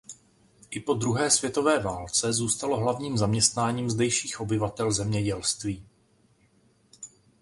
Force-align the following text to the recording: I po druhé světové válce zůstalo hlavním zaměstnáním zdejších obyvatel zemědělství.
I 0.71 0.79
po 0.81 0.93
druhé 0.93 1.29
světové 1.29 1.79
válce 1.79 2.33
zůstalo 2.33 2.77
hlavním 2.77 3.17
zaměstnáním 3.17 3.89
zdejších 3.89 4.39
obyvatel 4.39 4.91
zemědělství. 4.91 5.85